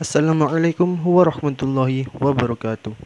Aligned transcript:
Assalamualaikum 0.00 0.96
warahmatullahi 1.04 2.08
wabarakatuh. 2.16 2.96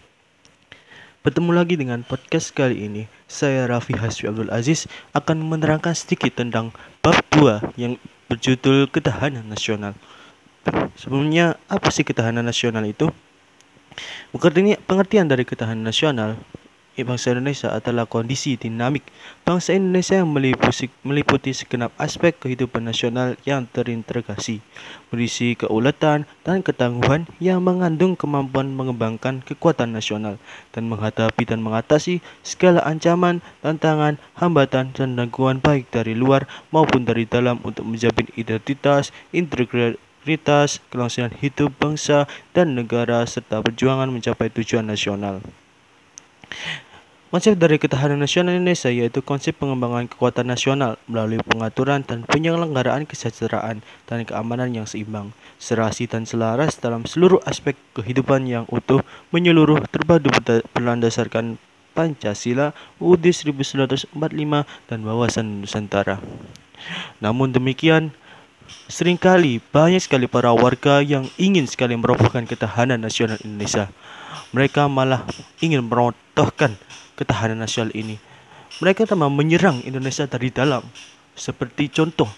Bertemu 1.26 1.50
lagi 1.50 1.74
dengan 1.74 2.06
podcast 2.06 2.54
kali 2.54 2.86
ini. 2.86 3.10
Saya 3.26 3.66
Raffi 3.66 3.98
Hasbi 3.98 4.30
Abdul 4.30 4.46
Aziz 4.54 4.86
akan 5.10 5.42
menerangkan 5.42 5.90
sedikit 5.98 6.38
tentang 6.38 6.70
bab 7.02 7.18
2 7.34 7.74
yang 7.74 7.98
berjudul 8.30 8.86
ketahanan 8.94 9.42
nasional. 9.42 9.98
Sebelumnya, 10.94 11.58
apa 11.66 11.90
sih 11.90 12.06
ketahanan 12.06 12.46
nasional 12.46 12.86
itu? 12.86 13.10
Pengertian 14.30 15.26
dari 15.26 15.42
ketahanan 15.42 15.82
nasional 15.82 16.38
bangsa 17.02 17.34
Indonesia 17.34 17.74
adalah 17.74 18.06
kondisi 18.06 18.54
dinamik 18.54 19.02
bangsa 19.42 19.74
Indonesia 19.74 20.22
yang 20.22 20.30
meliputi, 20.30 20.86
meliputi 21.02 21.50
segenap 21.50 21.90
aspek 21.98 22.38
kehidupan 22.38 22.86
nasional 22.86 23.34
yang 23.42 23.66
terintegrasi, 23.66 24.62
berisi 25.10 25.58
keuletan 25.58 26.30
dan 26.46 26.62
ketangguhan 26.62 27.26
yang 27.42 27.58
mengandung 27.66 28.14
kemampuan 28.14 28.70
mengembangkan 28.78 29.42
kekuatan 29.42 29.90
nasional 29.90 30.38
dan 30.70 30.86
menghadapi 30.86 31.42
dan 31.42 31.58
mengatasi 31.66 32.22
segala 32.46 32.78
ancaman, 32.86 33.42
tantangan, 33.66 34.22
hambatan, 34.38 34.94
dan 34.94 35.18
gangguan 35.18 35.58
baik 35.58 35.90
dari 35.90 36.14
luar 36.14 36.46
maupun 36.70 37.02
dari 37.02 37.26
dalam 37.26 37.58
untuk 37.66 37.82
menjamin 37.82 38.30
identitas, 38.38 39.10
integritas, 39.34 40.78
kelangsungan 40.94 41.34
hidup 41.42 41.74
bangsa 41.80 42.30
dan 42.54 42.78
negara 42.78 43.26
serta 43.26 43.58
perjuangan 43.64 44.12
mencapai 44.12 44.52
tujuan 44.54 44.86
nasional. 44.86 45.42
Konsep 47.34 47.58
dari 47.58 47.82
ketahanan 47.82 48.22
nasional 48.22 48.54
Indonesia 48.54 48.94
yaitu 48.94 49.18
konsep 49.18 49.58
pengembangan 49.58 50.06
kekuatan 50.06 50.46
nasional 50.46 51.02
melalui 51.10 51.42
pengaturan 51.42 52.06
dan 52.06 52.22
penyelenggaraan 52.30 53.10
kesejahteraan 53.10 53.82
dan 54.06 54.22
keamanan 54.22 54.70
yang 54.70 54.86
seimbang, 54.86 55.34
serasi 55.58 56.06
dan 56.06 56.30
selaras 56.30 56.78
dalam 56.78 57.02
seluruh 57.02 57.42
aspek 57.42 57.74
kehidupan 57.98 58.46
yang 58.46 58.70
utuh, 58.70 59.02
menyeluruh, 59.34 59.82
terpadu 59.90 60.30
berdasarkan 60.78 61.58
Pancasila, 61.90 62.70
UUD 63.02 63.26
1945, 63.26 64.14
dan 64.86 64.98
wawasan 65.02 65.66
Nusantara. 65.66 66.22
Namun 67.18 67.50
demikian, 67.50 68.14
sering 68.86 69.18
kali 69.18 69.58
banyak 69.74 70.06
sekali 70.06 70.30
para 70.30 70.54
warga 70.54 71.02
yang 71.02 71.26
ingin 71.34 71.66
sekali 71.66 71.98
merobohkan 71.98 72.46
ketahanan 72.46 73.02
nasional 73.02 73.42
Indonesia. 73.42 73.90
Mereka 74.54 74.86
malah 74.86 75.26
ingin 75.58 75.82
merontokkan 75.82 76.78
ketahanan 77.14 77.62
nasional 77.62 77.94
ini. 77.94 78.18
Mereka 78.82 79.06
telah 79.06 79.30
menyerang 79.30 79.82
Indonesia 79.86 80.26
dari 80.26 80.50
dalam. 80.50 80.82
Seperti 81.34 81.90
contoh, 81.90 82.30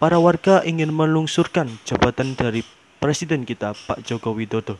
para 0.00 0.20
warga 0.20 0.60
ingin 0.64 0.92
melungsurkan 0.92 1.68
jabatan 1.84 2.36
dari 2.36 2.64
Presiden 2.98 3.46
kita 3.46 3.78
Pak 3.86 4.02
Joko 4.02 4.34
Widodo. 4.34 4.74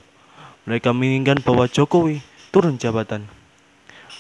Mereka 0.67 0.91
menginginkan 0.91 1.39
bahwa 1.41 1.71
Jokowi 1.71 2.21
turun 2.51 2.77
jabatan. 2.77 3.25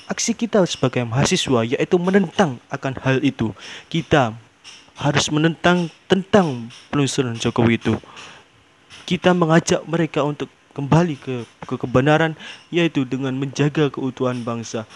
Aksi 0.09 0.33
kita 0.33 0.65
sebagai 0.65 1.05
mahasiswa 1.05 1.67
yaitu 1.67 1.98
menentang 2.01 2.57
akan 2.73 2.95
hal 3.03 3.19
itu. 3.20 3.53
Kita 3.91 4.33
harus 4.97 5.27
menentang 5.35 5.92
tentang 6.07 6.73
peluncuran 6.89 7.37
Jokowi 7.37 7.77
itu. 7.77 7.95
Kita 9.05 9.35
mengajak 9.35 9.85
mereka 9.85 10.25
untuk 10.25 10.48
kembali 10.79 11.19
ke, 11.19 11.42
ke 11.67 11.75
kebenaran 11.75 12.39
yaitu 12.70 13.03
dengan 13.03 13.35
menjaga 13.35 13.91
keutuhan 13.91 14.47
bangsa 14.47 14.87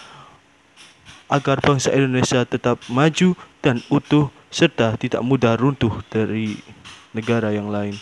agar 1.33 1.57
bangsa 1.65 1.89
Indonesia 1.89 2.45
tetap 2.45 2.77
maju 2.85 3.33
dan 3.65 3.81
utuh 3.89 4.29
serta 4.53 4.93
tidak 5.01 5.25
mudah 5.25 5.57
runtuh 5.57 6.05
dari 6.13 6.61
negara 7.09 7.49
yang 7.49 7.73
lain. 7.73 7.97